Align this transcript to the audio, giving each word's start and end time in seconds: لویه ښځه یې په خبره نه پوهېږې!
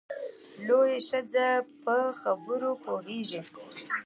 لویه 0.65 0.99
ښځه 1.07 1.45
یې 1.55 1.65
په 1.83 1.95
خبره 2.21 2.69
نه 2.75 2.79
پوهېږې! 2.83 3.41